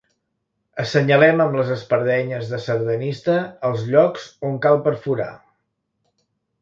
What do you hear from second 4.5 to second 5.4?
on cal perforar.